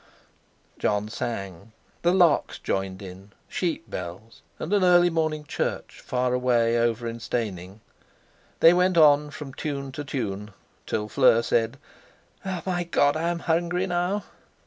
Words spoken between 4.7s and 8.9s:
an early morning church far away over in Steyning. They